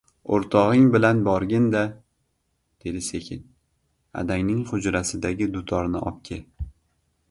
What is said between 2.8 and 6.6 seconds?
dedi sekin, —adangning hujrasidagi dutorni obke.